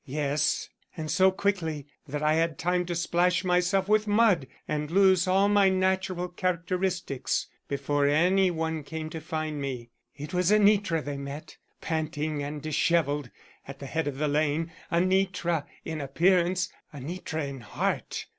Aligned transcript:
"Yes, 0.03 0.67
and 0.97 1.11
so 1.11 1.29
quickly 1.29 1.85
that 2.07 2.23
I 2.23 2.33
had 2.33 2.57
time 2.57 2.87
to 2.87 2.95
splash 2.95 3.43
myself 3.43 3.87
with 3.87 4.07
mud 4.07 4.47
and 4.67 4.89
lose 4.89 5.27
all 5.27 5.47
my 5.47 5.69
natural 5.69 6.27
characteristics 6.27 7.45
before 7.67 8.07
any 8.07 8.49
one 8.49 8.81
came 8.81 9.11
to 9.11 9.21
find 9.21 9.61
me. 9.61 9.91
It 10.15 10.33
was 10.33 10.49
Anitra 10.49 11.03
they 11.05 11.17
met, 11.17 11.55
panting 11.81 12.41
and 12.41 12.63
disheveled, 12.63 13.29
at 13.67 13.77
the 13.77 13.85
head 13.85 14.07
of 14.07 14.17
the 14.17 14.27
lane; 14.27 14.71
Anitra 14.91 15.67
in 15.85 16.01
appearance, 16.01 16.67
Anitra 16.91 17.45
in 17.47 17.59
heart. 17.59 18.25